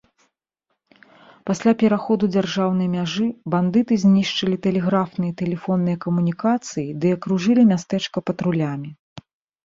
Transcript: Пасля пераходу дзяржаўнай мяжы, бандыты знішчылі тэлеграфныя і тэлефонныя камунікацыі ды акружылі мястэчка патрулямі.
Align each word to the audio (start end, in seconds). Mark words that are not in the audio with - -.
Пасля 1.47 1.71
пераходу 1.81 2.29
дзяржаўнай 2.35 2.87
мяжы, 2.93 3.25
бандыты 3.55 3.93
знішчылі 4.03 4.57
тэлеграфныя 4.65 5.33
і 5.33 5.35
тэлефонныя 5.41 5.97
камунікацыі 6.07 6.87
ды 7.03 7.07
акружылі 7.19 7.67
мястэчка 7.73 8.17
патрулямі. 8.31 8.89